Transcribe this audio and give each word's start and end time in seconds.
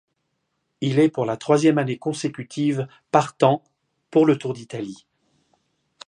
Il 0.81 0.97
est 0.97 1.09
pour 1.09 1.25
la 1.27 1.37
troisième 1.37 1.77
année 1.77 1.99
consécutive 1.99 2.87
partant 3.11 3.61
pour 4.09 4.25
le 4.25 4.35
Tour 4.35 4.53
d'Italie. 4.55 5.05